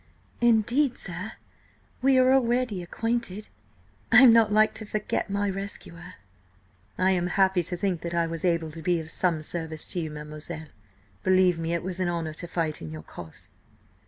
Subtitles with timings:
[0.41, 1.33] "Indeed, sir,
[2.01, 3.49] we are already acquainted.
[4.11, 6.15] I am not like to forget my rescuer."
[6.97, 9.99] "I am happy to think that I was able to be of some service to
[9.99, 10.69] you, mademoiselle.
[11.21, 13.49] Believe me, it was an honour to fight in your cause."